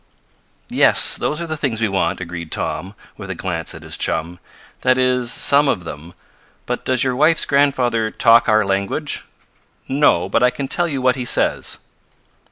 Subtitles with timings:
[0.71, 4.39] "Yes, those are the things we want," agreed Tom, with a glance at his chum.
[4.81, 6.15] "That is some of them.
[6.65, 9.23] But does your wife's grandfather talk our language?"
[9.87, 11.77] "No, but I can tell you what he says."